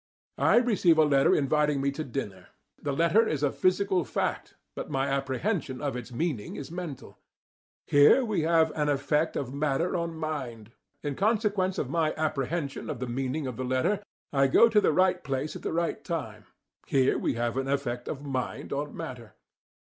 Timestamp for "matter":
9.53-9.95, 18.97-19.33